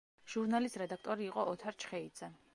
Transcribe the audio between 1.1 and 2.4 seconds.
იყო ოთარ ჩხეიძე.